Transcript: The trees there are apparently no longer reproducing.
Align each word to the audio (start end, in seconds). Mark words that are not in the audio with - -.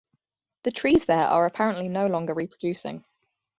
The 0.63 0.71
trees 0.71 1.05
there 1.05 1.27
are 1.27 1.45
apparently 1.45 1.87
no 1.87 2.07
longer 2.07 2.33
reproducing. 2.33 3.05